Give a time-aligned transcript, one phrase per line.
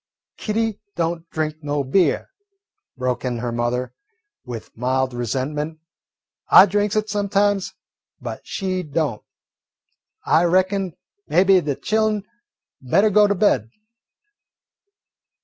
[0.37, 2.31] "Kitty don't drink no beer,"
[2.97, 3.93] broke in her mother
[4.43, 5.77] with mild resentment.
[6.49, 7.73] "I drinks it sometimes,
[8.19, 9.21] but she don't.
[10.25, 10.93] I reckon
[11.27, 12.23] maybe de chillen
[12.81, 13.69] better go to bed."